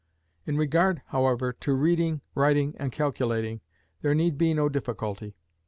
[0.47, 3.61] In regard, however, to reading, writing, and calculating,
[4.01, 5.35] there need be no difficulty.